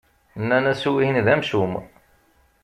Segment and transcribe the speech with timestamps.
[0.41, 1.73] Nnan-as wihin d amcum.